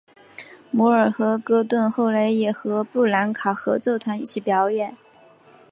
[0.71, 4.97] 摩尔和戈顿后来也和布兰卡合奏团一起表演。